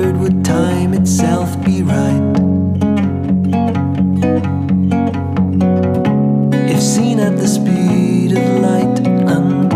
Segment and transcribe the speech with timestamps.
[0.00, 2.22] wondered would time itself be right.
[6.70, 9.70] If seen at the speed of light, and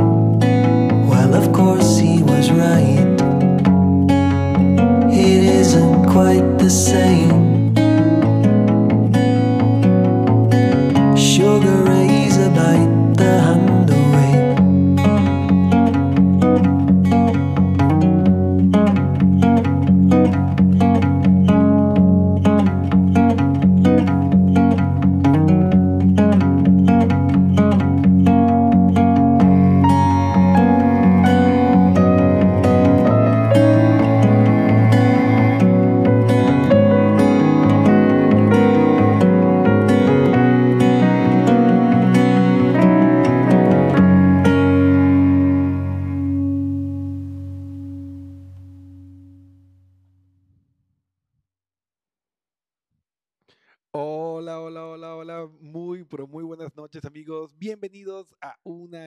[1.08, 3.20] well, of course he was right.
[5.12, 7.03] It isn't quite the same.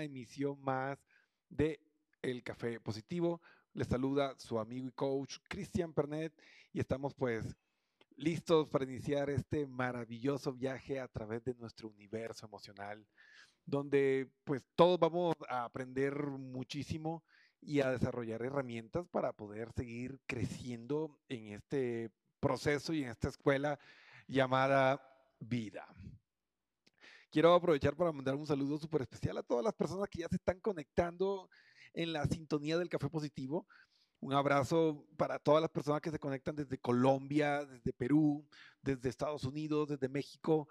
[0.08, 0.98] Emisión más
[1.50, 1.80] de
[2.22, 3.42] El Café Positivo.
[3.74, 6.34] Les saluda su amigo y coach Cristian Pernet
[6.74, 7.56] y estamos pues
[8.16, 13.06] listos para iniciar este maravilloso viaje a través de nuestro universo emocional,
[13.66, 17.24] donde pues todos vamos a aprender muchísimo
[17.62, 23.80] y a desarrollar herramientas para poder seguir creciendo en este proceso y en esta escuela
[24.28, 25.02] llamada
[25.40, 25.88] vida.
[27.30, 30.38] Quiero aprovechar para mandar un saludo súper especial a todas las personas que ya se
[30.38, 31.50] están conectando
[31.94, 33.68] en la sintonía del Café Positivo.
[34.20, 38.48] Un abrazo para todas las personas que se conectan desde Colombia, desde Perú,
[38.82, 40.70] desde Estados Unidos, desde México,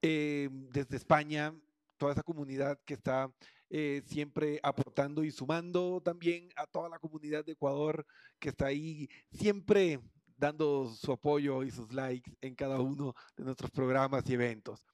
[0.00, 1.54] eh, desde España,
[1.96, 3.30] toda esa comunidad que está
[3.68, 8.06] eh, siempre aportando y sumando también a toda la comunidad de Ecuador
[8.38, 10.00] que está ahí siempre
[10.36, 14.86] dando su apoyo y sus likes en cada uno de nuestros programas y eventos.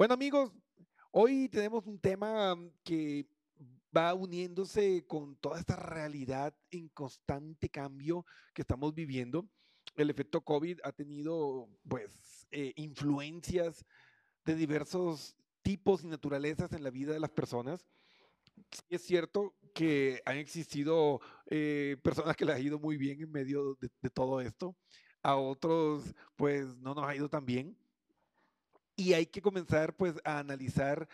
[0.00, 0.50] Bueno amigos,
[1.10, 3.28] hoy tenemos un tema que
[3.94, 8.24] va uniéndose con toda esta realidad en constante cambio
[8.54, 9.46] que estamos viviendo.
[9.96, 13.84] El efecto COVID ha tenido pues eh, influencias
[14.46, 17.86] de diversos tipos y naturalezas en la vida de las personas.
[18.70, 23.30] Sí es cierto que han existido eh, personas que les ha ido muy bien en
[23.30, 24.74] medio de, de, todo esto,
[25.22, 27.76] a otros pues no nos ha ido tan bien.
[29.00, 31.08] Y hay que comenzar pues a analizar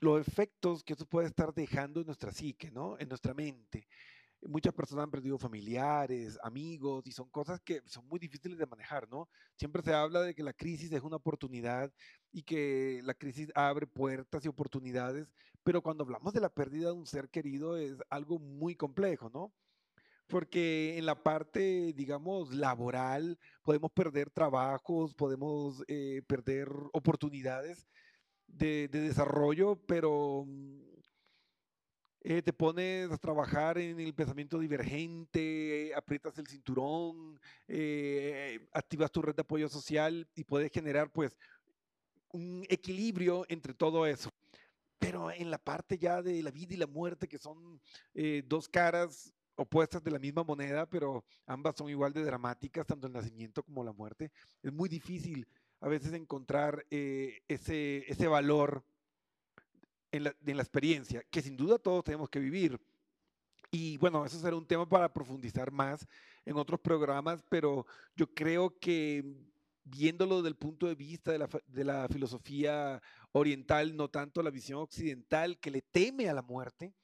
[0.00, 2.98] los efectos que eso puede estar dejando en nuestra psique, ¿no?
[2.98, 3.86] En nuestra mente.
[4.40, 9.08] Muchas personas han perdido familiares, amigos, y son cosas que son muy difíciles de manejar,
[9.08, 9.28] ¿no?
[9.56, 11.92] Siempre se habla de que la crisis es una oportunidad
[12.32, 15.32] y que la crisis abre puertas y oportunidades,
[15.62, 19.54] pero cuando hablamos de la pérdida de un ser querido es algo muy complejo, ¿no?
[20.32, 27.86] Porque en la parte, digamos, laboral, podemos perder trabajos, podemos eh, perder oportunidades
[28.46, 30.46] de, de desarrollo, pero
[32.22, 37.38] eh, te pones a trabajar en el pensamiento divergente, aprietas el cinturón,
[37.68, 41.36] eh, activas tu red de apoyo social y puedes generar pues
[42.30, 44.30] un equilibrio entre todo eso.
[44.98, 47.78] Pero en la parte ya de la vida y la muerte, que son
[48.14, 53.06] eh, dos caras opuestas de la misma moneda, pero ambas son igual de dramáticas, tanto
[53.06, 54.30] el nacimiento como la muerte,
[54.62, 55.46] es muy difícil
[55.80, 58.84] a veces encontrar eh, ese, ese valor
[60.12, 62.80] en la, en la, experiencia, que sin duda todos tenemos que vivir.
[63.70, 66.06] Y bueno, eso será un tema para profundizar más
[66.44, 69.24] en otros programas, pero yo creo que
[69.84, 73.02] viéndolo desde el punto de vista de la, de la filosofía
[73.32, 76.94] oriental, no tanto la visión occidental que le teme a la muerte,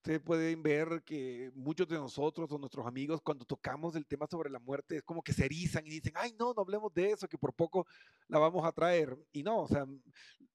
[0.00, 4.48] Ustedes pueden ver que muchos de nosotros o nuestros amigos cuando tocamos el tema sobre
[4.48, 7.28] la muerte es como que se erizan y dicen, ay, no, no hablemos de eso,
[7.28, 7.86] que por poco
[8.26, 9.14] la vamos a traer.
[9.30, 9.86] Y no, o sea,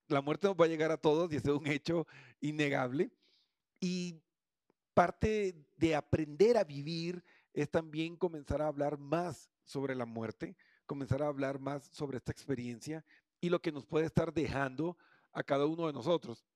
[0.08, 2.08] la muerte nos va a llegar a todos y ese es un hecho
[2.42, 3.12] innegable.
[3.80, 4.20] Y
[4.96, 10.58] parte de aprender a vivir es también comenzar a hablar más sobre la muerte,
[10.88, 13.06] comenzar a hablar más sobre esta experiencia
[13.40, 14.98] y lo que nos puede estar dejando
[15.32, 16.48] a cada uno de nosotros.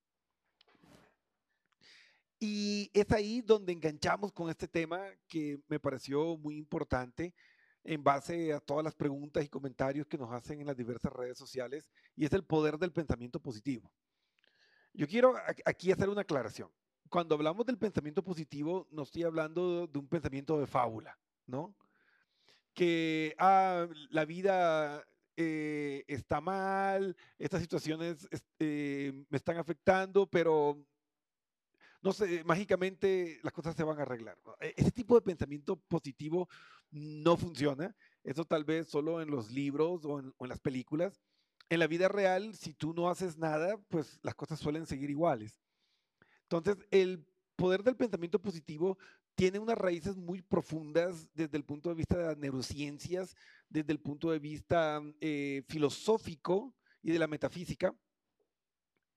[2.40, 7.34] Y es ahí donde enganchamos con este tema que me pareció muy importante
[7.84, 11.38] en base a todas las preguntas y comentarios que nos hacen en las diversas redes
[11.38, 13.92] sociales, y es el poder del pensamiento positivo.
[14.94, 16.70] Yo quiero aquí hacer una aclaración.
[17.10, 21.76] Cuando hablamos del pensamiento positivo, no estoy hablando de un pensamiento de fábula, ¿no?
[22.74, 25.04] Que ah, la vida
[25.36, 28.28] eh, está mal, estas situaciones
[28.60, 30.86] eh, me están afectando, pero
[32.02, 34.38] no sé, mágicamente las cosas se van a arreglar.
[34.60, 36.48] E, ese tipo de pensamiento positivo
[36.92, 37.96] no funciona.
[38.24, 41.22] Eso tal vez solo en los libros o en, las películas.
[41.70, 45.60] En la vida real, si tú no haces nada, pues las cosas suelen seguir iguales.
[46.44, 47.26] Entonces, el
[47.56, 48.98] poder del pensamiento positivo
[49.36, 53.36] tiene unas raíces muy profundas desde el punto de vista de las neurociencias,
[53.70, 57.94] desde el punto de vista eh, filosófico y de la metafísica,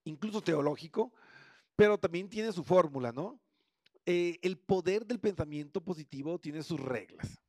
[0.04, 1.12] incluso teológico,
[1.76, 3.40] pero también tiene su fórmula, ¿no?
[4.04, 7.40] Eh, el poder del pensamiento positivo tiene sus reglas.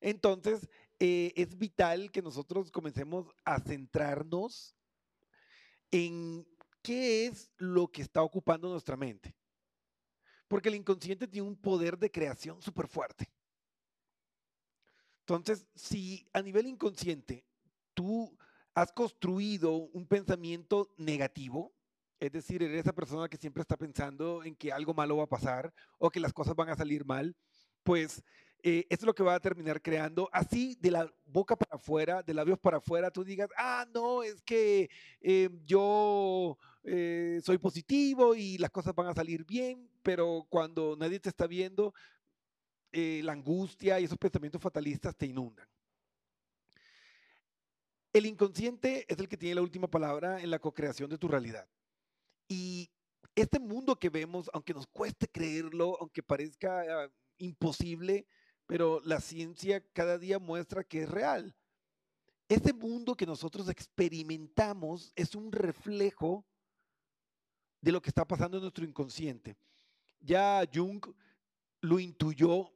[0.00, 0.68] Entonces,
[1.00, 4.76] eh, es vital que nosotros comencemos a centrarnos
[5.90, 6.46] en
[6.82, 9.34] qué es lo que está ocupando nuestra mente.
[10.46, 13.30] Porque el inconsciente tiene un poder de creación súper fuerte.
[15.20, 17.44] Entonces, si a nivel inconsciente
[17.92, 18.34] tú
[18.72, 21.74] has construido un pensamiento negativo,
[22.20, 25.28] es decir, eres esa persona que siempre está pensando en que algo malo va a
[25.28, 27.36] pasar o que las cosas van a salir mal,
[27.82, 28.22] pues
[28.62, 30.28] eh, eso es lo que va a terminar creando.
[30.32, 34.42] Así de la boca para afuera, de labios para afuera, tú digas, ah, no, es
[34.42, 40.96] que eh, yo eh, soy positivo y las cosas van a salir bien, pero cuando
[40.98, 41.94] nadie te está viendo,
[42.90, 45.68] la angustia y esos pensamientos fatalistas te inundan.
[48.12, 51.68] El inconsciente es el que tiene la última palabra en la co-creación de tu realidad.
[52.48, 52.90] Y
[53.34, 58.26] este mundo que vemos, aunque nos cueste creerlo, aunque parezca ah, imposible,
[58.66, 61.54] pero la ciencia cada día muestra que es real.
[62.48, 66.46] Este mundo que nosotros experimentamos es un reflejo
[67.80, 69.56] de lo que está pasando en nuestro inconsciente.
[70.20, 71.04] Ya Jung
[71.80, 72.72] lo intuyó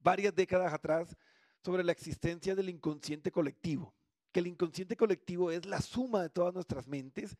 [0.00, 1.16] varias décadas atrás
[1.64, 3.94] sobre la existencia del inconsciente colectivo,
[4.30, 7.36] que el inconsciente colectivo es la suma de todas nuestras mentes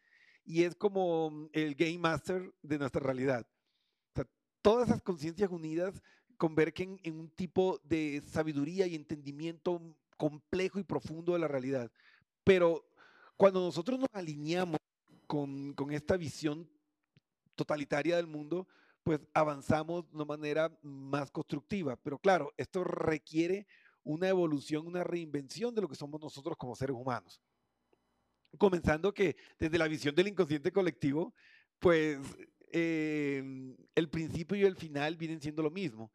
[0.49, 3.47] y es como el game master de nuestra realidad.
[4.63, 6.03] todas esas conciencias unidas
[6.37, 9.81] convergen en un tipo de sabiduría y entendimiento
[10.17, 11.93] complejo y profundo de la realidad.
[12.45, 12.85] Pero
[13.37, 14.79] cuando nosotros nos alineamos
[15.27, 16.69] con, con esta visión
[17.55, 18.67] totalitaria del mundo,
[19.03, 21.97] pues avanzamos de una manera más constructiva.
[21.97, 23.67] Pero claro, esto requiere
[24.03, 27.41] una evolución, una reinvención de lo que somos nosotros como seres humanos
[28.57, 31.35] comenzando que desde la visión del inconsciente colectivo,
[31.79, 32.19] pues
[32.71, 36.13] em, el principio y el final vienen siendo lo mismo.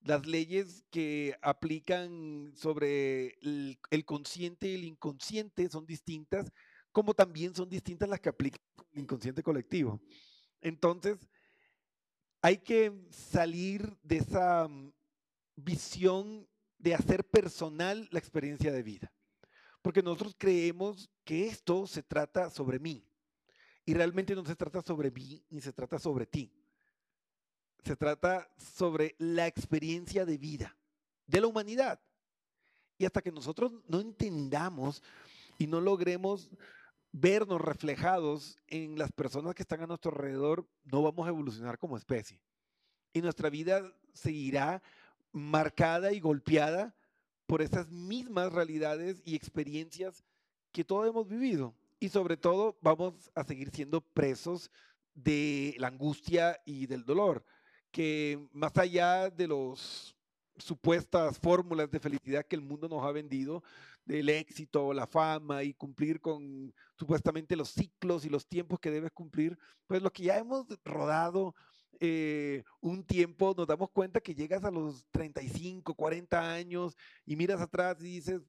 [0.00, 6.52] Las leyes que aplican sobre el, consciente y el inconsciente son distintas,
[6.92, 8.60] como también son distintas las que aplican
[8.92, 10.00] el inconsciente colectivo.
[10.60, 11.18] Entonces,
[12.42, 14.92] hay que salir de esa mm,
[15.56, 16.46] visión
[16.78, 19.12] de hacer personal la experiencia de vida.
[19.84, 23.06] Porque nosotros creemos que esto se trata sobre mí.
[23.84, 26.50] Y realmente no se trata sobre mí ni se trata sobre ti.
[27.82, 30.74] Se trata sobre la experiencia de vida
[31.26, 32.00] de la humanidad.
[32.96, 35.02] Y hasta que nosotros no entendamos
[35.58, 36.48] y no logremos
[37.12, 41.98] vernos reflejados en las personas que están a nuestro alrededor, no vamos a evolucionar como
[41.98, 42.40] especie.
[43.12, 44.82] Y nuestra vida seguirá
[45.30, 46.96] marcada y golpeada
[47.46, 50.24] por esas mismas realidades y experiencias
[50.72, 51.74] que todos hemos vivido.
[52.00, 54.70] Y sobre todo vamos a seguir siendo presos
[55.14, 57.44] de la angustia y del dolor,
[57.90, 60.14] que más allá de las
[60.56, 63.62] supuestas fórmulas de felicidad que el mundo nos ha vendido,
[64.04, 69.12] del éxito, la fama y cumplir con supuestamente los ciclos y los tiempos que debes
[69.12, 71.54] cumplir, pues lo que ya hemos rodado
[72.00, 77.60] eh, un tiempo nos damos cuenta que llegas a los 35, 40 años y miras
[77.60, 78.42] atrás y dices,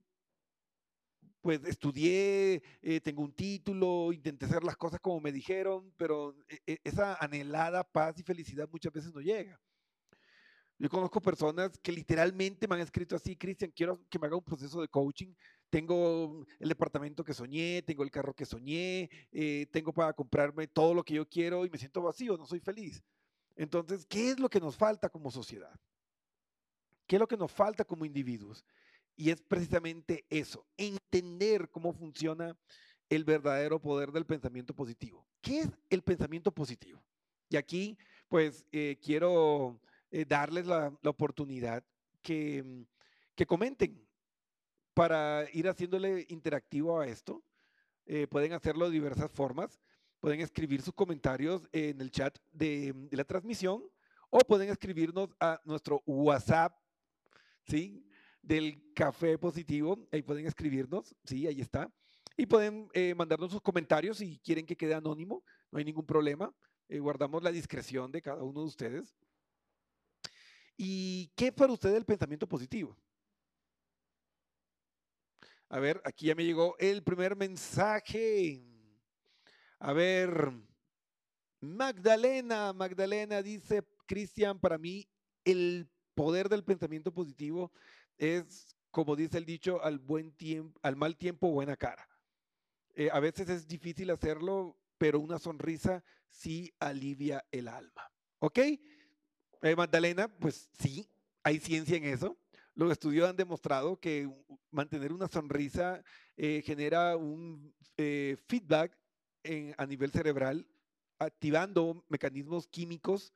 [1.41, 6.59] pues estudié, eh, tengo un título, intenté hacer las cosas como me dijeron, pero e,
[6.65, 9.61] e, esa anhelada paz y felicidad muchas veces no llega.
[10.77, 14.43] Yo conozco personas que literalmente me han escrito así, Cristian, quiero que me haga un
[14.43, 15.33] proceso de coaching.
[15.69, 20.93] Tengo el departamento que soñé, tengo el carro que soñé, eh, tengo para comprarme todo
[20.93, 23.03] lo que yo quiero y me siento vacío, no soy feliz.
[23.55, 25.79] Entonces, ¿qué es lo que nos falta como sociedad?
[27.07, 28.65] ¿Qué es lo que nos falta como individuos?
[29.15, 32.57] Y es precisamente eso, entender cómo funciona
[33.09, 35.25] el verdadero poder del pensamiento positivo.
[35.41, 37.01] ¿Qué es el pensamiento positivo?
[37.49, 37.97] Y aquí,
[38.27, 39.79] pues, eh, quiero
[40.11, 41.83] eh, darles la, oportunidad
[42.21, 42.81] que, mm,
[43.35, 44.05] que comenten
[44.93, 47.43] para ir haciéndole interactivo a esto.
[48.05, 49.79] Eh, pueden hacerlo de diversas formas.
[50.19, 53.83] Pueden escribir sus comentarios en el chat de, de la transmisión
[54.29, 56.73] o pueden escribirnos a nuestro WhatsApp,
[57.67, 58.05] ¿sí?
[58.41, 60.07] Del café positivo.
[60.11, 61.89] Ahí pueden escribirnos, sí, ahí está.
[62.37, 66.53] Y pueden eh, mandarnos sus comentarios si quieren que quede anónimo, no hay ningún problema.
[66.89, 69.15] Eh, guardamos la discreción de cada uno de ustedes.
[70.75, 72.97] ¿Y qué para ustedes el pensamiento positivo?
[75.69, 78.74] A ver, aquí ya me llegó el primer mensaje.
[79.79, 80.51] A ver,
[81.59, 85.07] Magdalena, Magdalena dice, Cristian, para mí
[85.43, 87.71] el poder del pensamiento positivo
[88.17, 92.07] es, como dice el dicho, al buen tiempo, al mal tiempo, buena cara.
[92.93, 98.09] Eh, a veces es difícil hacerlo, pero una sonrisa sí alivia el alma.
[98.39, 98.59] ¿Ok?
[98.59, 101.09] Eh, Magdalena, pues sí,
[101.43, 102.37] hay ciencia en eso.
[102.73, 104.29] Los estudios han demostrado que
[104.71, 106.01] mantener una sonrisa
[106.37, 108.97] eh, genera un feedback
[109.45, 110.67] en, a nivel cerebral,
[111.19, 113.33] activando mecanismos químicos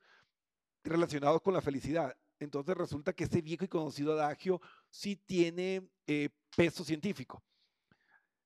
[0.84, 2.16] relacionados con la felicidad.
[2.38, 7.42] Entonces resulta que ese viejo y conocido adagio sí tiene eh, peso científico.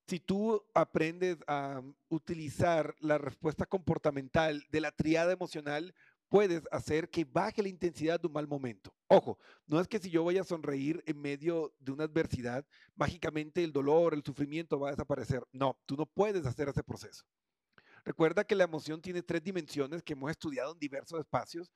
[0.07, 5.95] Si tú aprendes a utilizar la respuesta comportamental de la triada emocional,
[6.29, 8.93] puedes hacer que baje la intensidad de un mal momento.
[9.07, 12.67] Ojo, no es que si yo voy a sonreír en medio de una adversidad,
[12.97, 15.43] mágicamente el dolor, el sufrimiento va a desaparecer.
[15.53, 17.25] No, tú no puedes hacer ese proceso.
[18.05, 21.73] Recuerda que la emoción tiene tres dimensiones que hemos estudiado en diversos espacios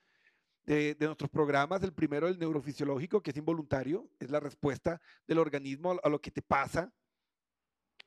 [0.65, 1.83] de, nuestros programas.
[1.83, 6.31] El primero, el neurofisiológico, que es involuntario, es la respuesta del organismo a, lo que
[6.31, 6.93] te pasa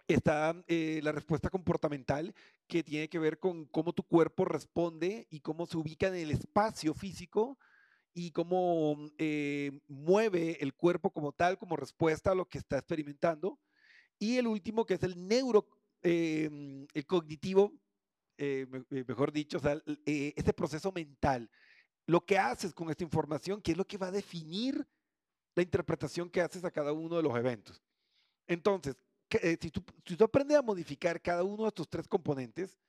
[0.07, 2.33] está eh, la respuesta comportamental
[2.67, 6.31] que tiene que ver con cómo tu cuerpo responde y cómo se ubica en el
[6.31, 7.57] espacio físico
[8.13, 13.59] y cómo eh, mueve el cuerpo como tal, como respuesta a lo que está experimentando.
[14.19, 15.67] Y el último, que es el neuro,
[16.03, 16.49] eh,
[16.93, 17.71] el cognitivo,
[18.43, 21.49] eh, mejor dicho, o sea, este proceso mental.
[22.07, 24.87] Lo que haces con esta información, que es lo que va a definir
[25.55, 27.83] la interpretación que haces a cada uno de los eventos.
[28.47, 28.95] Entonces,
[29.29, 32.79] eh, si, tú, si, tú, aprendes a modificar cada uno de estos tres componentes,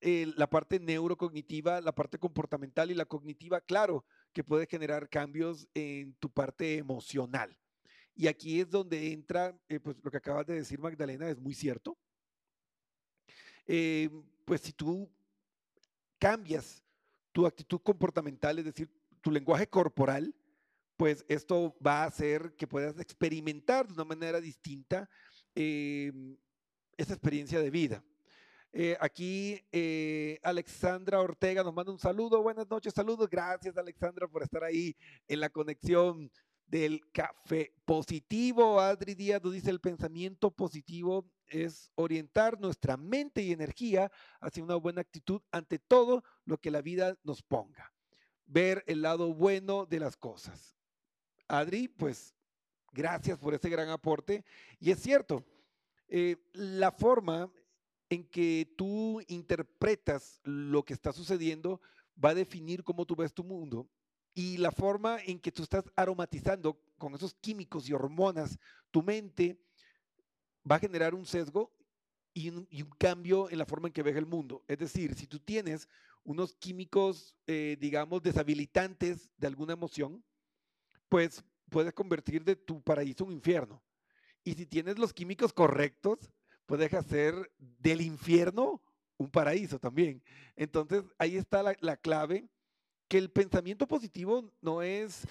[0.00, 5.68] eh, la parte neurocognitiva, la parte comportamental y la cognitiva, claro que puede generar cambios
[5.72, 7.56] en tu parte emocional.
[8.14, 11.54] Y aquí es donde entra, eh, pues lo que acabas de decir, Magdalena, es muy
[11.54, 11.96] cierto.
[13.66, 14.10] Eh,
[14.46, 15.12] pues si tú
[16.18, 16.82] cambias
[17.32, 20.34] tu actitud comportamental, es decir, tu lenguaje corporal,
[20.96, 25.10] pues esto va a hacer que puedas experimentar de una manera distinta
[25.54, 26.10] eh,
[26.96, 28.02] esa experiencia de vida.
[28.72, 32.42] Eh, aquí eh, Alexandra Ortega nos manda un saludo.
[32.42, 33.28] Buenas noches, saludos.
[33.28, 36.30] Gracias, Alexandra, por estar ahí en la conexión
[36.66, 38.80] del café positivo.
[38.80, 44.76] Adri Díaz nos dice: el pensamiento positivo es orientar nuestra mente y energía hacia una
[44.76, 47.92] buena actitud ante todo lo que la vida nos ponga.
[48.46, 50.76] Ver el lado bueno de las cosas.
[51.48, 52.36] Adri, pues
[52.96, 54.42] Gracias por ese gran aporte.
[54.80, 55.44] Y es cierto,
[56.08, 57.52] eh, la forma
[58.08, 61.82] en que tú interpretas lo que está sucediendo
[62.22, 63.86] va a definir cómo tú ves tu mundo.
[64.38, 68.58] Y la forma en que tú estás aromatizando con esos químicos y hormonas
[68.90, 69.58] tu mente
[70.70, 71.72] va a generar un sesgo
[72.34, 72.66] y un,
[72.98, 74.62] cambio en la forma en que ves el mundo.
[74.68, 75.88] Es decir, si tú tienes
[76.22, 80.22] unos químicos, eh, digamos, deshabilitantes de alguna emoción,
[81.08, 83.82] pues puedes convertir de tu paraíso un infierno.
[84.44, 86.30] Y si tienes los químicos correctos,
[86.66, 88.82] puedes hacer del infierno
[89.16, 90.22] un paraíso también.
[90.56, 92.50] Entonces, ahí está la clave,
[93.08, 95.26] que el pensamiento positivo no es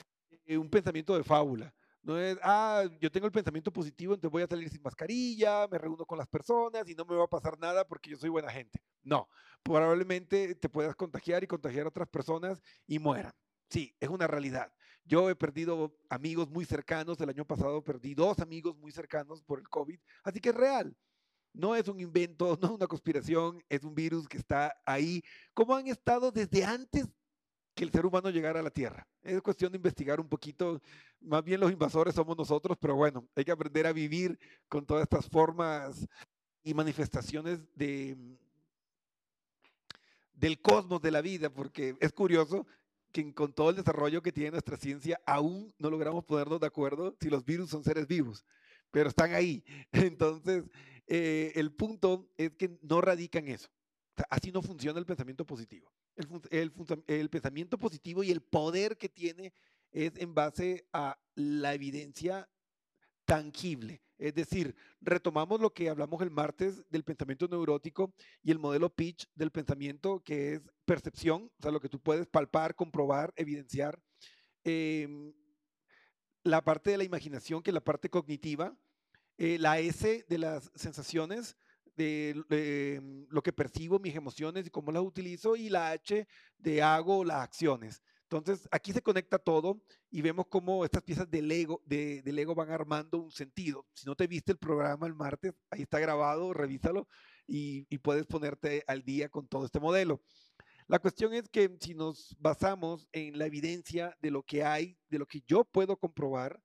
[0.45, 1.73] eh, un pensamiento de fábula.
[2.01, 5.79] No es, ah, yo tengo el pensamiento positivo, entonces voy a salir sin mascarilla, me
[5.79, 8.51] reúno con las personas y no me va a pasar nada porque yo soy buena
[8.51, 8.79] gente.
[9.01, 9.27] No,
[9.63, 13.33] probablemente te puedas contagiar y contagiar a otras personas y mueran.
[13.69, 14.71] Sí, es una realidad.
[15.03, 19.59] Yo he perdido amigos muy cercanos, el año pasado perdí dos amigos muy cercanos por
[19.59, 20.95] el COVID, así que es real.
[21.53, 25.23] No es un invento, no es una conspiración, es un virus que está ahí,
[25.55, 27.07] como han estado desde antes
[27.75, 29.05] que el ser humano llegara a la Tierra.
[29.21, 30.81] Es cuestión de investigar un poquito,
[31.19, 34.39] más bien los invasores somos nosotros, pero bueno, hay que aprender a vivir
[34.69, 36.07] con todas estas formas
[36.63, 38.17] y manifestaciones de,
[40.33, 42.65] del cosmos de la vida, porque es curioso
[43.11, 47.15] que con todo el desarrollo que tiene nuestra ciencia, aún no logramos ponernos de acuerdo
[47.19, 48.45] si los virus son seres vivos,
[48.89, 49.63] pero están ahí.
[49.91, 50.63] Entonces,
[51.07, 53.69] eh, el punto es que no radica en eso.
[54.29, 55.91] Así no funciona el pensamiento positivo.
[56.49, 59.53] El, pensamiento positivo y el poder que tiene
[59.91, 62.49] es en base a la evidencia
[63.25, 64.01] tangible.
[64.17, 69.27] Es decir, retomamos lo que hablamos el martes del pensamiento neurótico y el modelo pitch
[69.35, 74.01] del pensamiento que es percepción, o sea, lo que tú puedes palpar, comprobar, evidenciar.
[74.63, 75.33] Em,
[76.43, 78.77] la parte de la imaginación, que es la parte cognitiva,
[79.37, 81.57] eh, la S de las sensaciones,
[81.95, 86.81] de, mm, lo que percibo, mis emociones y cómo las utilizo, y la H de
[86.81, 88.01] hago las acciones.
[88.23, 92.71] Entonces, aquí se conecta todo y vemos cómo estas piezas de Lego, de, Lego van
[92.71, 93.85] armando un sentido.
[93.93, 97.07] Si no te viste el programa el martes, ahí está grabado, revísalo
[97.47, 100.21] y puedes ponerte al día con todo este modelo.
[100.87, 105.17] La cuestión es que si nos basamos en la evidencia de lo que hay, de
[105.17, 106.61] lo que yo puedo comprobar,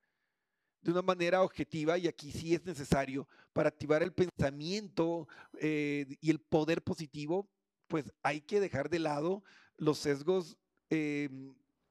[0.82, 6.30] de una manera objetiva, y aquí sí es necesario para activar el pensamiento eh, y
[6.30, 7.48] el poder positivo,
[7.88, 9.42] pues hay que dejar de lado
[9.76, 10.56] los sesgos
[10.88, 11.28] eh,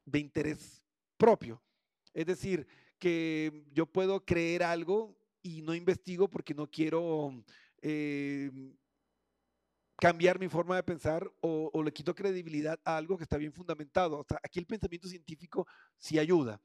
[0.05, 0.81] de interés
[1.17, 1.62] propio.
[2.13, 2.67] Es decir,
[2.98, 7.43] que yo puedo creer algo y no investigo porque no quiero
[7.81, 8.51] eh,
[9.98, 13.53] cambiar mi forma de pensar o, o, le quito credibilidad a algo que está bien
[13.53, 14.19] fundamentado.
[14.19, 15.67] O sea, aquí el pensamiento científico
[15.98, 16.62] sí ayuda,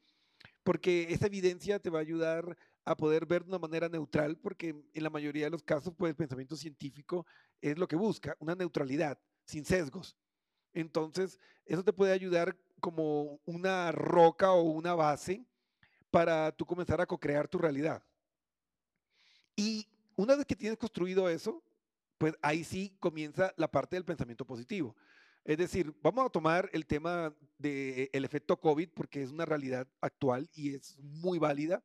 [0.65, 4.75] porque esa evidencia te va a ayudar a poder ver de una manera neutral, porque
[4.93, 7.27] en la mayoría de los casos, pues el pensamiento científico
[7.61, 10.17] es lo que busca, una neutralidad, sin sesgos.
[10.73, 15.47] Entonces, eso te puede ayudar como una roca o una base
[16.11, 18.03] para tú comenzar a co-crear tu realidad.
[19.57, 21.63] Y una vez que tienes construido eso,
[22.19, 24.97] pues ahí sí comienza la parte del pensamiento positivo.
[25.45, 29.87] Es decir, vamos a tomar el tema del el efecto COVID porque es una realidad
[30.01, 31.83] actual y es muy válida.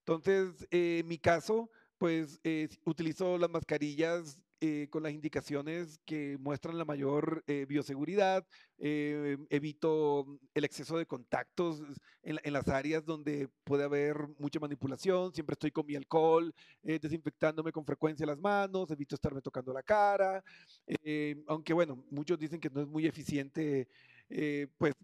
[0.00, 6.78] Entonces, en mi caso, pues eh, utilizo las mascarillas eh, con las indicaciones que muestran
[6.78, 8.46] la mayor eh, bioseguridad,
[8.78, 11.82] eh, evito el exceso de contactos
[12.22, 16.98] en, en, las áreas donde puede haber mucha manipulación, siempre estoy con mi alcohol, eh,
[17.00, 20.42] desinfectándome con frecuencia las manos, evito estarme tocando la cara,
[20.86, 23.88] eh, aunque bueno, muchos dicen que no es muy eficiente,
[24.28, 24.94] eh, pues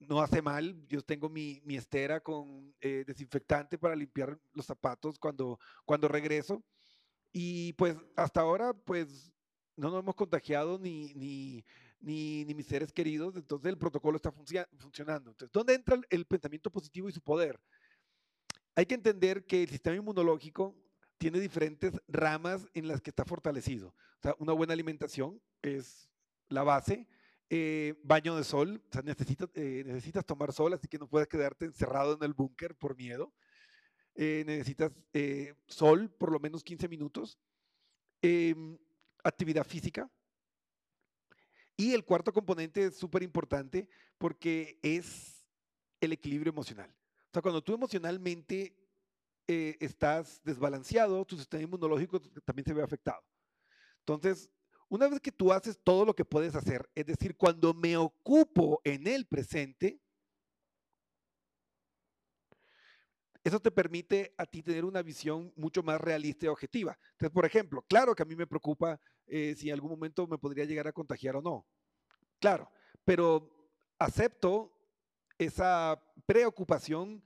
[0.00, 0.76] no hace mal.
[0.88, 6.62] Yo tengo mi, mi estera con eh, desinfectante para limpiar los zapatos cuando, cuando regreso.
[7.38, 9.30] Y pues hasta ahora, pues
[9.76, 11.62] no nos hemos contagiado ni, ni,
[12.00, 15.32] ni, ni mis seres queridos, entonces el protocolo está func funcionando.
[15.32, 17.60] Entonces, ¿dónde entra el, el pensamiento positivo y su poder?
[18.74, 20.74] Hay que entender que el sistema inmunológico
[21.18, 23.88] tiene diferentes ramas en las que está fortalecido.
[23.88, 26.08] O sea, una buena alimentación es
[26.48, 27.06] la base,
[27.50, 31.28] eh, baño de sol, o sea, necesitas, eh, necesitas, tomar sol, así que no puedes
[31.28, 33.30] quedarte encerrado en el búnker por miedo.
[34.18, 34.92] Eh, necesitas
[35.66, 37.38] sol por lo menos 15 minutos,
[38.22, 38.78] em,
[39.22, 40.10] actividad física.
[41.76, 45.46] Y el cuarto componente es súper importante porque es
[46.00, 46.90] el equilibrio emocional.
[46.90, 48.74] O sea, cuando tú emocionalmente
[49.46, 53.22] eh, estás desbalanceado, tu sistema inmunológico también se ve afectado.
[54.00, 54.50] Entonces,
[54.88, 58.80] una vez que tú haces todo lo que puedes hacer, es decir, cuando me ocupo
[58.84, 60.00] en el presente,
[63.46, 66.98] eso te permite a ti tener una visión mucho más realista y objetiva.
[67.12, 70.36] Entonces, por ejemplo, claro que a mí me preocupa eh, si en algún momento me
[70.36, 71.64] podría llegar a contagiar o no.
[72.40, 72.68] Claro,
[73.04, 74.76] pero acepto
[75.38, 77.22] esa preocupación,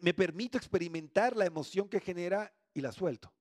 [0.00, 3.34] me permito experimentar la emoción que genera y la suelto.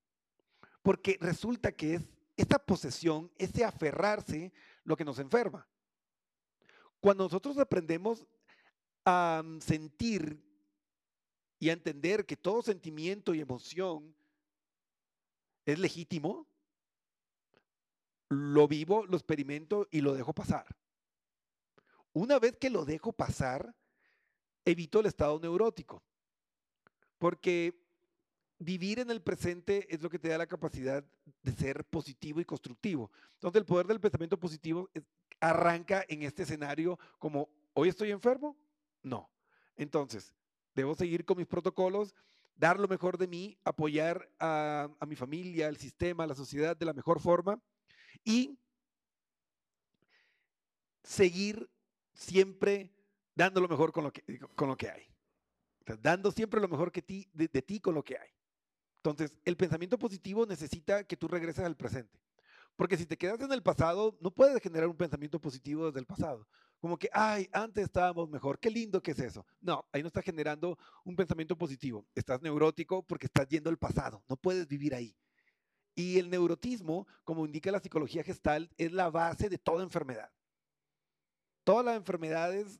[0.82, 2.02] Porque resulta que es
[2.36, 4.52] esta posesión, ese aferrarse,
[4.84, 5.68] lo que nos enferma.
[7.00, 8.26] Cuando nosotros aprendemos
[9.06, 10.47] a sentir
[11.60, 14.16] y a entender que todo sentimiento y emoción
[15.66, 16.48] es legítimo,
[18.30, 20.66] lo vivo, lo experimento y lo dejo pasar.
[22.14, 23.76] Una vez que lo dejo pasar,
[24.66, 26.04] evito el estado neurótico,
[27.18, 27.80] porque
[28.60, 31.06] vivir en el presente es lo que te da la capacidad
[31.44, 33.12] de ser positivo y constructivo.
[33.34, 34.90] Entonces el poder del pensamiento positivo
[35.40, 38.58] arranca en este escenario como, hoy estoy enfermo,
[39.04, 39.30] no.
[39.76, 40.34] Entonces,
[40.78, 42.14] debo seguir con mis protocolos,
[42.56, 46.86] dar lo mejor de mí, apoyar a, mi familia, al sistema, a la sociedad de
[46.86, 47.62] la mejor forma
[48.24, 48.60] y
[51.04, 51.70] seguir
[52.14, 52.94] siempre
[53.36, 55.04] dando lo mejor con lo que, con lo que hay.
[56.02, 58.30] Dando siempre lo mejor de, de ti con lo que hay.
[58.98, 62.20] Entonces, el pensamiento positivo necesita que tú regreses al presente.
[62.76, 66.06] Porque si te quedas en el pasado, no puedes generar un pensamiento positivo desde el
[66.06, 66.48] pasado.
[66.80, 69.46] Como que, ay, antes estábamos mejor, qué lindo que es eso.
[69.60, 72.06] No, ahí no estás generando un pensamiento positivo.
[72.14, 74.24] Estás neurótico porque estás yendo al pasado.
[74.28, 75.16] No puedes vivir ahí.
[75.96, 80.32] Y el neurotismo, como indica la psicología gestal, es la base de toda enfermedad.
[81.64, 82.80] Todas las enfermedades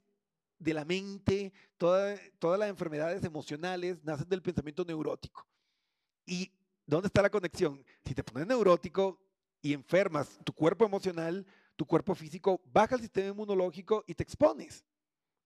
[0.60, 5.48] de la mente, toda- todas las enfermedades emocionales nacen del pensamiento neurótico.
[6.26, 6.52] ¿Y
[6.86, 7.84] dónde está la conexión?
[8.06, 9.20] Si te pones neurótico
[9.62, 11.46] y enfermas tu cuerpo emocional,
[11.78, 14.84] tu cuerpo físico, baja el sistema inmunológico y te expones.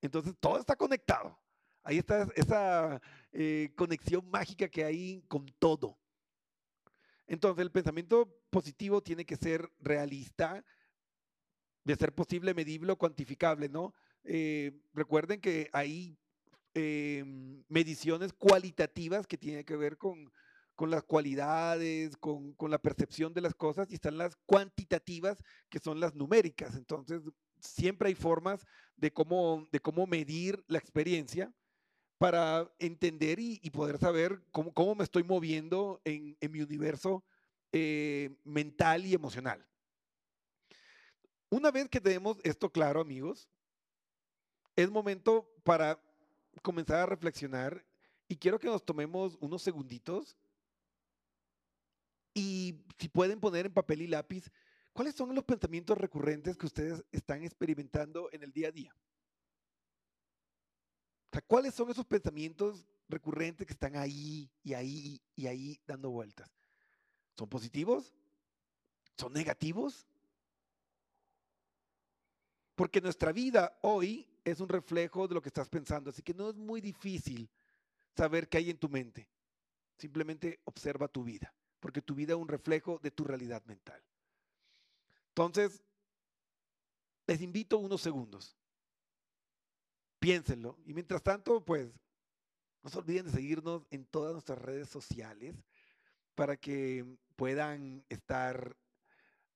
[0.01, 1.37] Entonces todo está conectado.
[1.83, 5.99] Ahí está esa eh, conexión mágica que hay con todo.
[7.27, 10.63] Entonces el pensamiento positivo tiene que ser realista,
[11.83, 13.93] de ser posible, medible cuantificable, ¿no?
[14.23, 16.17] Eh, recuerden que hay
[16.73, 17.23] eh,
[17.67, 20.31] mediciones cualitativas que tienen que ver con,
[20.81, 25.37] con las cualidades, con, con la percepción de las cosas, y están las cuantitativas,
[25.69, 26.75] que son las numéricas.
[26.75, 27.21] Entonces,
[27.59, 28.65] siempre hay formas
[28.95, 31.53] de cómo, de cómo medir la experiencia
[32.17, 37.23] para entender y, poder saber cómo, cómo me estoy moviendo en, en mi universo
[37.71, 39.63] eh, mental y emocional.
[41.51, 43.47] Una vez que tenemos esto claro, amigos,
[44.75, 46.01] es momento para
[46.63, 47.85] comenzar a reflexionar
[48.27, 50.35] y quiero que nos tomemos unos segunditos
[52.33, 54.51] y si pueden poner en papel y lápiz,
[54.93, 58.95] ¿cuáles son los pensamientos recurrentes que ustedes están experimentando en el día a día?
[61.31, 66.09] O sea, ¿cuáles son esos pensamientos recurrentes que están ahí y ahí y ahí dando
[66.09, 66.49] vueltas?
[67.37, 68.13] ¿Son positivos?
[69.17, 70.07] ¿Son negativos?
[72.75, 76.49] Porque nuestra vida hoy es un reflejo de lo que estás pensando, así que no
[76.49, 77.49] es muy difícil
[78.15, 79.29] saber qué hay en tu mente.
[79.97, 84.01] Simplemente observa tu vida, porque tu vida es un reflejo de tu realidad mental.
[85.29, 85.83] Entonces,
[87.27, 88.55] les invito unos segundos.
[90.19, 90.77] Piénsenlo.
[90.85, 91.91] Y mientras tanto, pues,
[92.83, 95.55] no se olviden de seguirnos en todas nuestras redes sociales
[96.35, 98.77] para que puedan estar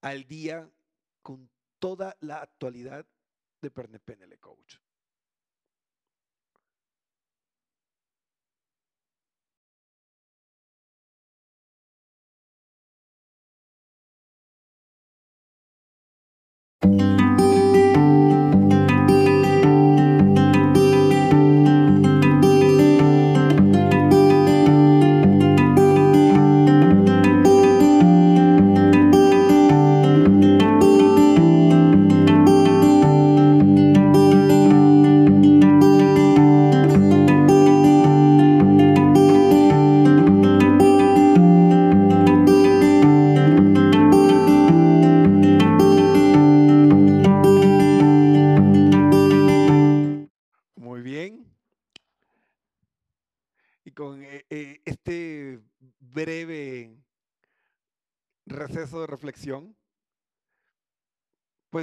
[0.02, 0.70] al día
[1.22, 3.06] con toda la actualidad
[3.62, 4.78] de Pernepenele Coach.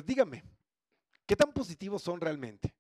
[0.03, 0.43] Pues díganme,
[1.27, 2.75] ¿qué tan positivos son realmente?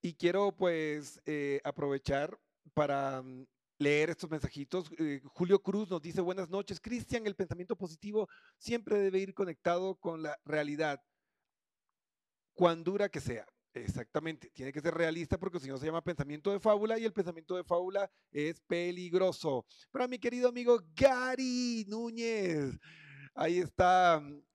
[0.00, 2.40] Y quiero pues eh, aprovechar
[2.72, 4.90] para mm, leer estos mensajitos.
[4.98, 8.26] Eh, Julio Cruz nos dice, buenas noches, Cristian, el pensamiento positivo
[8.56, 10.98] siempre debe ir conectado con la realidad,
[12.54, 13.46] cuán dura que sea.
[13.74, 17.12] Exactamente, tiene que ser realista porque si no se llama pensamiento de fábula y el
[17.12, 19.66] pensamiento de fábula es peligroso.
[19.90, 22.78] Para mi querido amigo Gary Núñez,
[23.34, 24.51] ahí está mm,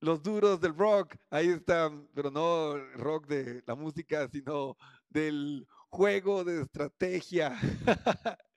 [0.00, 4.76] los duros del rock, ahí está, pero no rock de la música, sino
[5.08, 7.58] del juego de estrategia.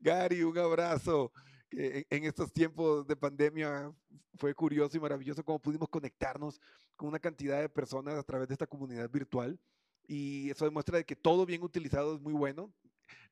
[0.00, 1.32] Gary, un abrazo.
[1.68, 3.92] que en estos tiempos de pandemia
[4.36, 6.60] fue curioso y maravilloso cómo pudimos conectarnos
[6.96, 9.58] con una cantidad de personas a través de esta comunidad virtual.
[10.06, 12.72] Y eso demuestra de que todo bien utilizado es muy bueno.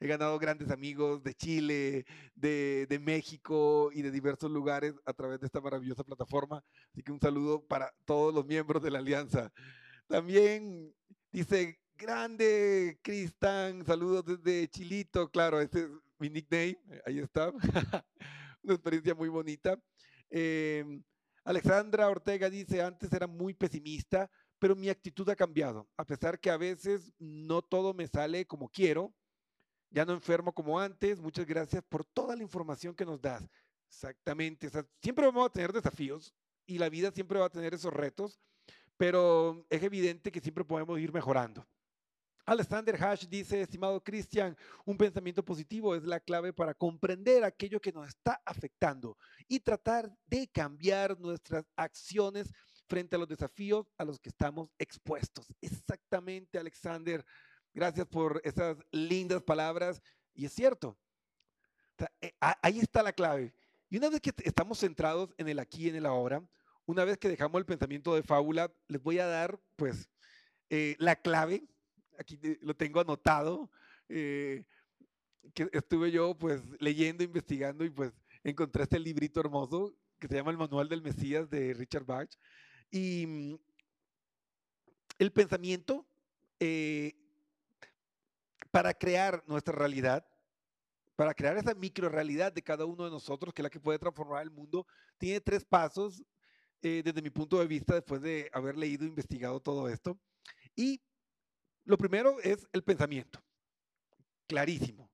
[0.01, 5.41] He ganado grandes amigos de Chile, de, de México y de diversos lugares a través
[5.41, 6.63] de esta maravillosa plataforma.
[6.93, 9.53] Así que un saludo para todos los miembros de la alianza.
[10.09, 10.95] También
[11.33, 15.31] dice, grande Cristian, saludos desde Chilito.
[15.31, 17.51] Claro, ese es mi nickname, eh, ahí está.
[18.63, 19.79] Una experiencia muy bonita.
[20.31, 21.03] Em,
[21.45, 25.89] Alexandra Ortega dice, antes era muy pesimista, pero mi actitud ha cambiado.
[25.97, 29.15] A pesar que a veces no todo me sale como quiero,
[29.97, 31.19] ya no enfermo como antes.
[31.19, 33.49] Muchas gracias por toda la información que nos das.
[33.89, 34.67] Exactamente.
[34.67, 36.35] o sea, siempre vamos a tener desafíos
[36.67, 38.39] y la vida siempre va a tener esos retos,
[38.99, 41.67] pero es evidente que siempre podemos ir mejorando.
[42.45, 44.55] Alexander Hash dice, estimado Cristian,
[44.85, 49.17] un pensamiento positivo es la clave para comprender aquello que nos está afectando
[49.49, 52.53] y tratar de cambiar nuestras acciones
[52.87, 55.47] frente a los desafíos a los que estamos expuestos.
[55.63, 57.25] Exactamente, Alexander.
[57.77, 60.03] Gracias por esas lindas palabras.
[60.33, 60.97] Y es cierto,
[62.23, 63.53] eh, ahí está la clave.
[63.91, 66.43] Y una vez que estamos centrados en el aquí y en el ahora,
[66.87, 70.09] una vez que dejamos el pensamiento de fábula, les voy a dar pues
[70.71, 71.69] eh, la clave,
[72.19, 73.71] aquí lo tengo anotado,
[74.09, 74.65] eh,
[75.53, 78.11] que estuve yo pues leyendo, investigando y pues
[78.43, 82.31] encontré este librito hermoso que se llama El Manual del Mesías de Richard Bach.
[82.91, 83.59] Y mm,
[85.19, 86.07] el pensamiento
[86.59, 87.13] eh,
[88.77, 90.23] para crear nuestra realidad,
[91.17, 93.99] para crear esa micro realidad de cada uno de nosotros, que es la que puede
[93.99, 94.87] transformar el mundo,
[95.17, 96.23] tiene tres pasos
[96.83, 100.21] eh, desde mi punto de vista, después de haber leído e investigado todo esto.
[100.75, 101.01] Y
[101.85, 103.43] lo primero es el pensamiento,
[104.47, 105.11] clarísimo.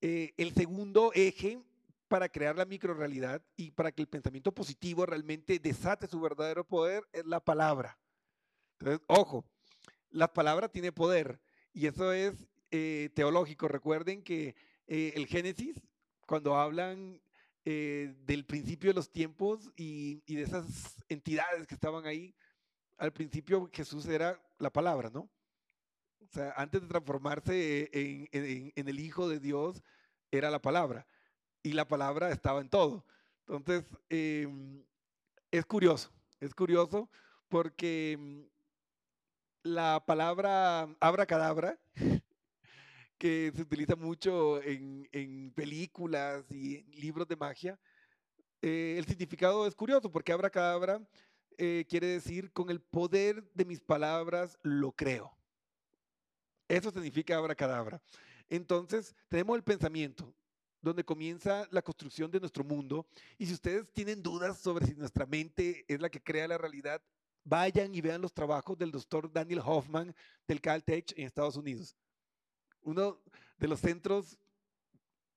[0.00, 1.60] Eh, el segundo eje
[2.06, 7.02] para crear la microrealidad y para que el pensamiento positivo realmente desate su verdadero poder
[7.10, 7.98] es la palabra.
[8.78, 9.44] Entonces, ojo,
[10.10, 11.40] la palabra tiene poder
[11.74, 12.34] y eso es
[12.70, 13.68] eh, teológico.
[13.68, 14.54] Recuerden que
[14.86, 15.80] el Génesis,
[16.26, 17.20] cuando hablan
[17.66, 22.34] eh, del principio de los tiempos y, de esas entidades que estaban ahí.
[22.98, 25.30] Al principio Jesús era la palabra, ¿no?
[26.20, 29.82] O sea, antes de transformarse en, el Hijo de Dios,
[30.30, 31.06] era la palabra.
[31.62, 33.06] Y la palabra estaba en todo.
[33.48, 34.84] Entonces, em,
[35.50, 37.08] es curioso, es curioso
[37.48, 38.48] porque em,
[39.64, 41.78] la palabra abracadabra
[43.18, 47.80] que se utiliza mucho en, películas y libros de magia,
[48.60, 51.00] eh, el significado es curioso porque abracadabra
[51.56, 55.36] eh, quiere decir con el poder de mis palabras lo creo.
[56.68, 58.02] Eso significa abracadabra.
[58.48, 60.34] Entonces, tenemos el pensamiento,
[60.82, 63.06] donde comienza la construcción de nuestro mundo.
[63.38, 67.02] Y si ustedes tienen dudas sobre si nuestra mente es la que crea la realidad,
[67.44, 70.14] vayan y vean los trabajos del doctor Daniel Hoffman
[70.48, 71.96] del Caltech en Estados Unidos
[72.84, 73.18] uno
[73.58, 74.38] de los centros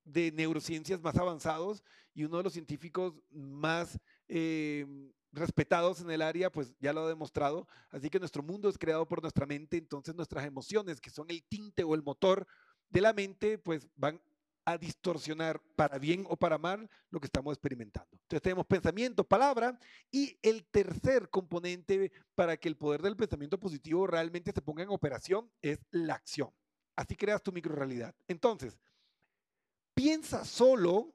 [0.03, 4.85] de neurociencias más avanzados y uno de los científicos más eh,
[5.31, 7.67] respetados en el área, pues ya lo ha demostrado.
[7.89, 11.43] Así que nuestro mundo es creado por nuestra mente, entonces nuestras emociones, que son el
[11.43, 12.47] tinte o el motor
[12.89, 14.21] de la mente, pues van
[14.67, 18.09] a distorsionar para bien o para mal lo que estamos experimentando.
[18.11, 19.79] Entonces tenemos pensamiento, palabra
[20.11, 24.89] y el tercer componente para que el poder del pensamiento positivo realmente se ponga en
[24.89, 26.49] operación es la acción.
[26.97, 28.13] Así creas tu microrealidad.
[28.27, 28.77] Entonces,
[29.93, 31.13] piensa solo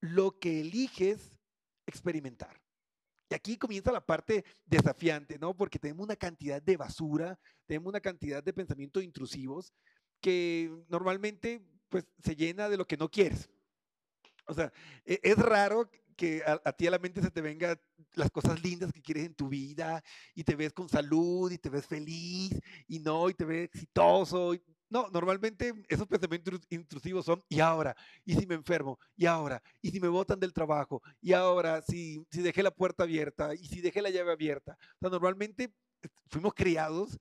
[0.00, 1.38] lo que eliges
[1.86, 2.60] experimentar.
[3.30, 5.56] Y aquí comienza la parte desafiante, ¿no?
[5.56, 9.72] Porque tenemos una cantidad de basura, tenemos una cantidad de pensamientos intrusivos
[10.20, 13.48] que normalmente pues se llena de lo que no quieres.
[14.46, 14.72] O sea,
[15.04, 17.80] e, es raro que a, ti a la mente se te vengan
[18.14, 20.02] las cosas lindas que quieres en tu vida
[20.34, 24.52] y te ves con salud y te ves feliz y no, y te ves exitoso.
[24.90, 27.94] No, normalmente esos pensamientos intrusivos son, ¿y ahora?
[28.24, 28.98] ¿Y si me enfermo?
[29.14, 29.62] ¿Y ahora?
[29.80, 31.00] ¿Y si me botan del trabajo?
[31.20, 31.82] ¿Y ahora?
[31.82, 33.54] Si, si dejé la puerta abierta?
[33.54, 34.76] ¿Y si dejé la llave abierta?
[34.96, 35.72] O sea, normalmente
[36.02, 37.16] eh, fuimos criados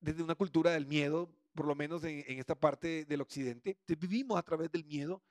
[0.00, 3.78] desde una cultura del miedo, por lo menos en, esta parte del occidente.
[3.98, 5.22] vivimos a través del miedo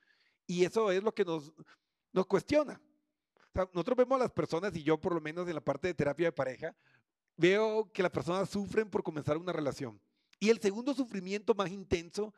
[0.47, 1.53] y eso es lo que nos,
[2.11, 2.81] nos cuestiona.
[3.35, 5.87] O sea, nosotros vemos a las personas, y yo por lo menos en la parte
[5.87, 6.75] de terapia de pareja,
[7.37, 9.99] veo que las personas sufren por comenzar una relación
[10.43, 12.33] y el segundo sufrimiento más intenso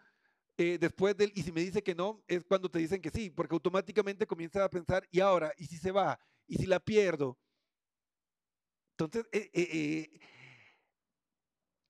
[0.58, 3.32] eh, después del, y si me dice que no, es cuando te dicen que sí,
[3.32, 7.36] porque automáticamente comienzas a pensar, y ahora, y si se va, y si la pierdo.
[8.91, 10.19] Entonces, eh, eh,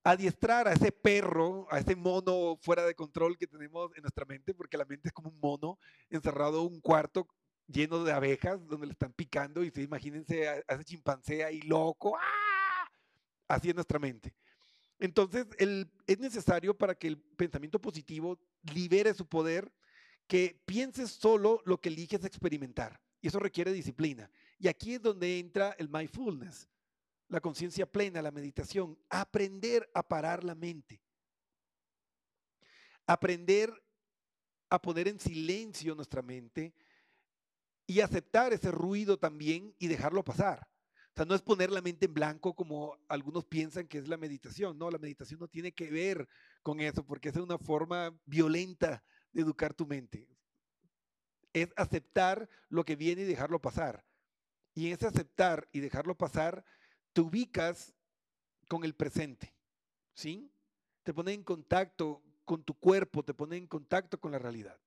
[0.06, 4.54] adiestrar a ese perro, a ese mono fuera de control que tenemos en nuestra mente,
[4.54, 5.80] porque la mente es como un mono
[6.12, 7.28] encerrado en un cuarto
[7.68, 12.16] lleno de abejas donde le están picando y se imagínense a, ese chimpancé ahí loco,
[12.16, 12.88] ¡ah!
[13.48, 14.36] así es nuestra mente.
[15.00, 18.40] Entonces, es necesario para que el pensamiento positivo
[18.74, 19.74] libere su poder
[20.28, 23.02] que pienses solo lo que eliges experimentar.
[23.22, 24.30] Y eso requiere disciplina.
[24.60, 26.70] Y aquí es donde entra el mindfulness,
[27.28, 31.02] la conciencia plena, la meditación, aprender a parar la mente.
[33.08, 33.74] Aprender
[34.70, 36.74] a poner en silencio nuestra mente
[37.88, 40.68] y aceptar ese ruido también y dejarlo pasar.
[41.16, 44.18] O sea, no es poner la mente en blanco como algunos piensan que es la
[44.18, 44.78] meditación.
[44.78, 46.28] No, la meditación no tiene que ver
[46.62, 50.28] con eso, porque es una forma violenta de educar tu mente.
[51.54, 54.04] Es aceptar lo que viene y dejarlo pasar.
[54.74, 56.66] Y en ese aceptar y dejarlo pasar,
[57.16, 57.94] te ubicas
[58.68, 59.56] con el presente.
[60.14, 60.52] ¿Sí?
[61.02, 64.78] Te pone en contacto con tu cuerpo, te pone en contacto con la realidad.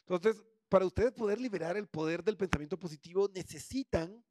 [0.00, 4.24] Entonces, para ustedes poder liberar el poder del pensamiento positivo, necesitan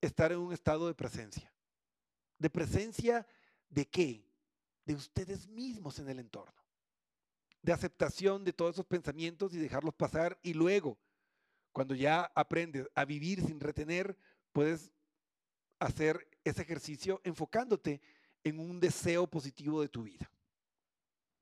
[0.00, 1.54] estar en un estado de presencia.
[2.36, 3.24] ¿De presencia
[3.68, 4.26] de qué?
[4.84, 6.60] De ustedes mismos en el entorno.
[7.62, 10.98] De aceptación de todos esos pensamientos y dejarlos pasar y luego
[11.72, 14.18] Cuando ya aprendes a vivir sin retener,
[14.52, 14.90] puedes
[15.80, 18.00] hacer ese ejercicio enfocándote
[18.44, 20.30] en un deseo positivo de tu vida.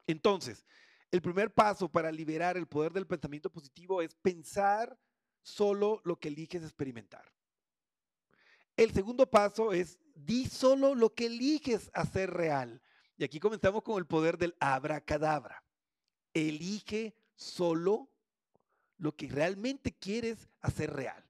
[0.07, 0.64] Entonces,
[1.11, 4.98] el primer paso para liberar el poder del pensamiento positivo es pensar
[5.42, 7.33] solo lo que eliges experimentar.
[8.77, 12.81] El segundo paso es di solo lo que eliges hacer real.
[13.16, 15.64] Y aquí comenzamos con el poder del abracadabra.
[16.33, 18.09] Elige solo
[18.98, 21.28] lo que realmente quieres hacer real.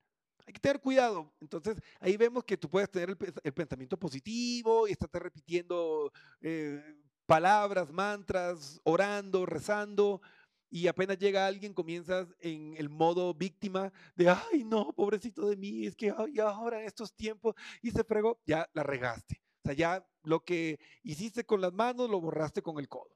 [0.48, 1.30] Hay que tener cuidado.
[1.42, 3.10] Entonces, ahí vemos que tú puedes tener
[3.44, 10.22] el, pensamiento positivo y estás repitiendo eh, palabras, mantras, orando, rezando,
[10.70, 15.84] y apenas llega alguien, comienzas en el modo víctima de, ay, no, pobrecito de mí,
[15.84, 19.42] es que ay, ahora en estos tiempos, y se fregó, ya la regaste.
[19.64, 23.14] O sea, ya lo que hiciste con las manos lo borraste con el codo.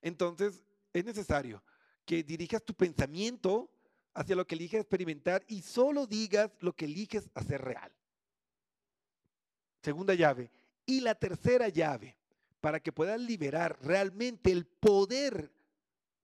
[0.00, 1.62] Entonces, es necesario
[2.06, 3.70] que dirijas tu pensamiento
[4.18, 7.92] hacia lo que eliges experimentar y solo digas lo que eliges hacer real.
[9.80, 10.50] Segunda llave.
[10.84, 12.16] Y la tercera llave,
[12.60, 15.52] para que puedas liberar realmente el poder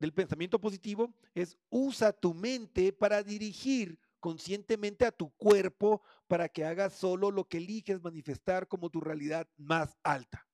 [0.00, 6.64] del pensamiento positivo, es usa tu mente para dirigir conscientemente a tu cuerpo para que
[6.64, 10.44] hagas solo lo que eliges manifestar como tu realidad más alta.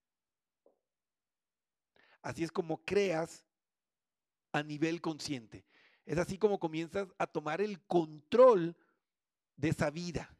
[2.21, 3.43] Así es como creas
[4.51, 5.65] a nivel consciente.
[6.11, 8.75] Es así como comienzas a tomar el control
[9.55, 10.37] de esa vida.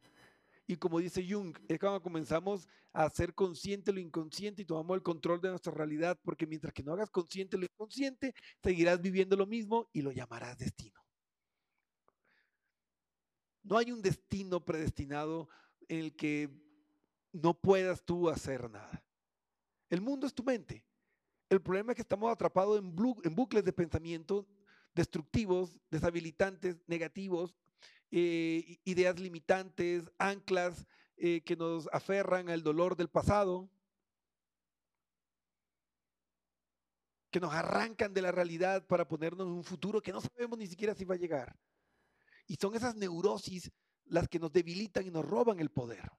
[0.66, 5.02] Y como dice Jung, es cuando comenzamos a ser consciente lo inconsciente y tomamos el
[5.02, 9.46] control de nuestra realidad, porque mientras que no hagas consciente lo inconsciente, seguirás viviendo lo
[9.46, 11.00] mismo y lo llamarás destino.
[13.62, 15.48] No hay un destino predestinado
[15.88, 16.50] en el que
[17.32, 19.02] no puedas tú hacer nada.
[19.88, 20.84] El mundo es tu mente.
[21.48, 22.94] El problema es que estamos atrapados en,
[23.34, 24.46] bucles de pensamiento
[24.94, 27.54] destructivos, deshabilitantes, negativos,
[28.10, 33.70] eh, ideas limitantes, anclas eh, que nos aferran al dolor del pasado,
[37.30, 40.66] que nos arrancan de la realidad para ponernos en un futuro que no sabemos ni
[40.66, 41.56] siquiera si va a llegar.
[42.46, 43.70] Y son esas neurosis
[44.04, 46.10] las que nos debilitan y nos roban el poder.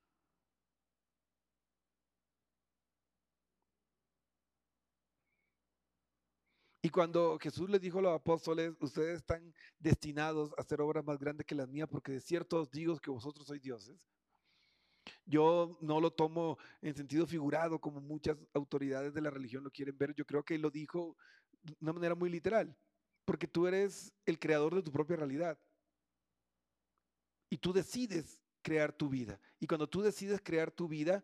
[6.86, 11.18] Y cuando Jesús les dijo a los apóstoles, ustedes están destinados a hacer obras más
[11.18, 14.06] grandes que las mías, porque de cierto os digo que vosotros sois dioses.
[15.26, 19.98] Yo no lo tomo en sentido figurado como muchas autoridades de la religión lo quieren
[19.98, 20.14] ver.
[20.14, 21.16] Yo creo que lo dijo
[21.62, 22.76] de una manera muy literal,
[23.24, 25.58] porque tú eres el creador de tu propia realidad
[27.50, 29.40] y tú decides crear tu vida.
[29.58, 31.24] Y cuando tú decides crear tu vida,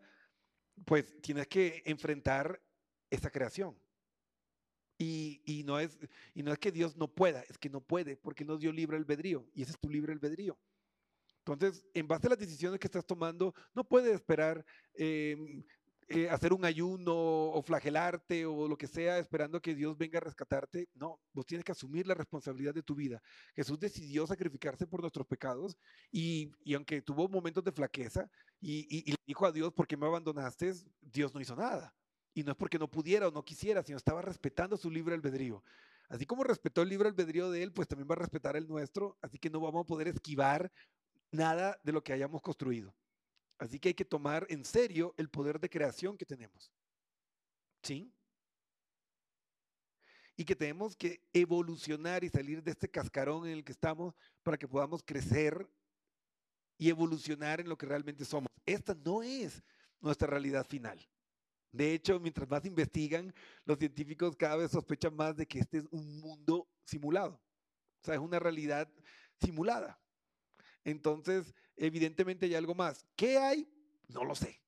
[0.86, 2.62] pues tienes que enfrentar
[3.10, 3.76] esa creación.
[5.02, 5.98] Y, no es,
[6.34, 8.98] y no es que Dios no pueda, es que no puede, porque nos dio libre
[8.98, 10.58] albedrío, y ese es tu libre albedrío.
[11.38, 15.64] Entonces, en base a las decisiones que estás tomando, no puedes esperar em,
[16.08, 20.20] eh, hacer un ayuno o flagelarte o lo que sea esperando que Dios venga a
[20.20, 20.90] rescatarte.
[20.92, 23.22] No, vos tienes que asumir la responsabilidad de tu vida.
[23.54, 25.78] Jesús decidió sacrificarse por nuestros pecados
[26.12, 28.28] y, aunque tuvo momentos de flaqueza
[28.60, 30.74] y, y, le dijo a Dios, ¿por qué me abandonaste?
[31.00, 31.94] Dios no hizo nada.
[32.34, 35.62] Y no es porque no pudiera o no quisiera, sino estaba respetando su libre albedrío.
[36.08, 39.16] Así como respetó el libre albedrío de él, pues también va a respetar el nuestro.
[39.22, 40.72] Así que no vamos a poder esquivar
[41.30, 42.94] nada de lo que hayamos construido.
[43.58, 46.72] Así que hay que tomar en serio el poder de creación que tenemos.
[47.82, 48.12] ¿Sí?
[50.36, 54.56] Y que tenemos que evolucionar y salir de este cascarón en el que estamos para
[54.56, 55.68] que podamos crecer
[56.78, 58.50] y evolucionar en lo que realmente somos.
[58.64, 59.62] Esta no es
[60.00, 60.98] nuestra realidad final.
[61.72, 63.32] De hecho, mientras más investigan,
[63.64, 67.40] los científicos cada vez sospechan más de que este es un mundo simulado.
[68.02, 68.88] O sea, es una realidad
[69.40, 70.00] simulada.
[70.84, 73.06] Entonces, evidentemente hay algo más.
[73.14, 73.68] ¿Qué hay?
[74.08, 74.60] No lo sé.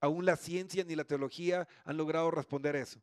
[0.00, 3.00] Aún la ciencia ni la teología han logrado responder eso.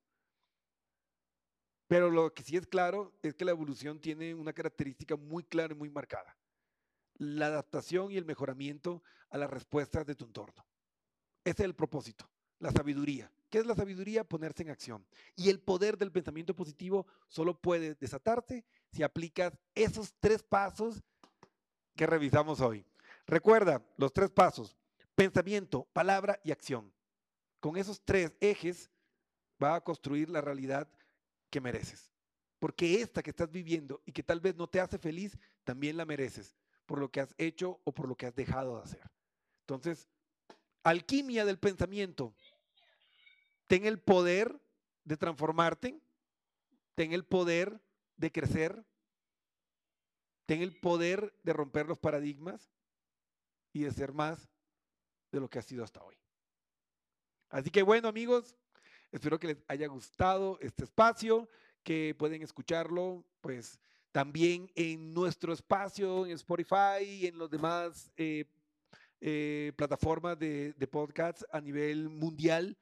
[1.88, 5.74] Pero lo que sí es claro es que la evolución tiene una característica muy clara
[5.74, 6.38] y muy marcada.
[7.16, 10.66] La adaptación y el mejoramiento a las respuestas de tu entorno.
[11.44, 12.30] Ese es el propósito,
[12.62, 13.32] la sabiduría.
[13.50, 14.24] ¿Qué es la sabiduría?
[14.24, 15.06] Ponerse en acción.
[15.36, 21.04] Y el poder del pensamiento positivo solo puede desatarse si aplicas esos tres pasos
[21.96, 22.86] que revisamos hoy.
[23.28, 24.78] Recuerda los tres pasos,
[25.16, 26.94] pensamiento, palabra y acción.
[27.60, 28.90] Con esos tres ejes
[29.62, 30.88] va a construir la realidad
[31.50, 32.12] que mereces.
[32.60, 36.06] Porque esta que estás viviendo y que tal vez no te hace feliz, también la
[36.06, 36.56] mereces
[36.86, 39.12] por lo que has hecho o por lo que has dejado de hacer.
[39.62, 40.10] Entonces,
[40.84, 42.34] alquimia del pensamiento.
[43.72, 44.62] Ten el poder
[45.06, 45.98] de transformarte,
[46.94, 47.80] ten el poder
[48.18, 48.84] de crecer,
[50.46, 52.70] ten el poder de romper los paradigmas
[53.72, 54.50] y de ser más
[55.32, 56.18] de lo que ha sido hasta hoy.
[57.48, 58.58] Así que bueno, amigos,
[59.10, 61.48] espero que les haya gustado este espacio,
[61.82, 63.80] que pueden escucharlo, pues
[64.12, 68.44] también en nuestro espacio, en Spotify y en los demás eh,
[69.22, 72.78] eh, plataformas de, de podcasts a nivel mundial,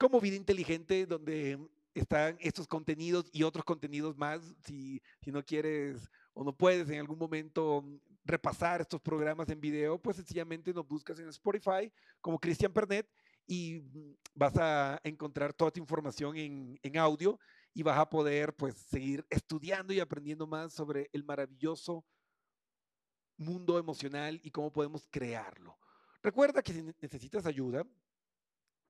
[0.00, 1.58] como Vida Inteligente, donde
[1.92, 4.40] están estos contenidos y otros contenidos más.
[4.64, 7.84] Si, no quieres o no puedes en algún momento
[8.24, 11.92] repasar estos programas en video, pues sencillamente nos buscas en Spotify
[12.22, 13.06] como Cristian Pernet
[13.46, 13.82] y
[14.34, 17.38] vas a encontrar toda tu información en, en, audio
[17.74, 22.06] y vas a poder pues seguir estudiando y aprendiendo más sobre el maravilloso
[23.36, 25.78] mundo emocional y cómo podemos crearlo.
[26.22, 27.84] Recuerda que si necesitas ayuda,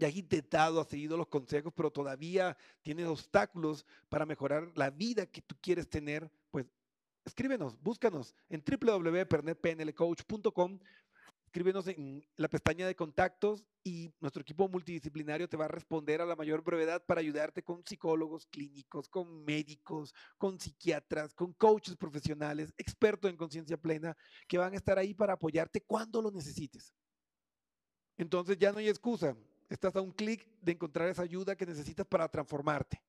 [0.00, 5.26] ya has intentado, has seguido los consejos, pero todavía tienes obstáculos para mejorar la vida
[5.26, 6.66] que tú quieres tener, pues
[7.24, 10.78] escríbenos, búscanos en www.pernetpnlcoach.com,
[11.44, 16.26] escríbenos en la pestaña de contactos y nuestro equipo multidisciplinario te va a responder a
[16.26, 22.72] la mayor brevedad para ayudarte con psicólogos clínicos, con médicos, con psiquiatras, con coaches profesionales,
[22.78, 24.16] expertos en conciencia plena,
[24.48, 26.94] que van a estar ahí para apoyarte cuando lo necesites.
[28.16, 29.36] Entonces ya no hay excusa,
[29.70, 33.00] estás a un clic de encontrar esa ayuda que necesitas para transformarte.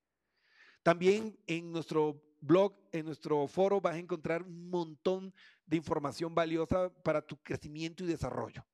[0.83, 5.33] También en nuestro blog, en nuestro foro, vas a encontrar un montón
[5.65, 8.65] de información valiosa para tu crecimiento y desarrollo.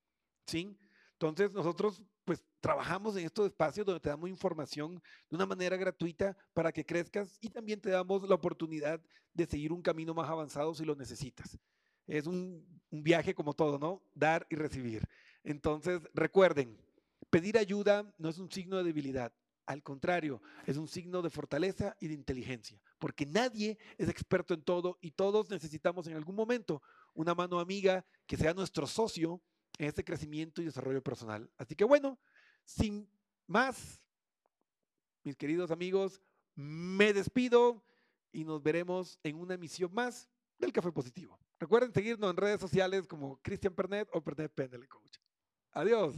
[0.46, 0.78] ¿Sí?
[1.14, 6.38] Entonces, nosotros pues trabajamos en estos espacios donde te damos información de una manera gratuita
[6.54, 9.02] para que crezcas y también te damos la oportunidad
[9.34, 11.58] de seguir un camino más avanzado si lo necesitas.
[12.06, 14.02] Es un, un viaje como todo, ¿no?
[14.14, 15.08] Dar y recibir.
[15.44, 16.78] Entonces, recuerden,
[17.38, 19.32] pedir ayuda no es un signo de debilidad,
[19.68, 24.64] al contrario, es un signo de fortaleza y de inteligencia, porque nadie es experto en
[24.64, 26.82] todo y todos necesitamos en algún momento
[27.14, 29.40] una mano amiga que sea nuestro socio
[29.78, 31.48] en este crecimiento y desarrollo personal.
[31.58, 32.20] Así que bueno,
[32.66, 33.08] sin
[33.46, 34.02] más,
[35.24, 36.24] mis queridos amigos,
[36.56, 37.86] me despido
[38.32, 40.28] y nos veremos en una emisión más
[40.58, 41.40] del Café Positivo.
[41.60, 45.18] Recuerden seguirnos en redes sociales como Cristian Pernet o Pernet Pendele Coach.
[45.74, 46.16] Adiós.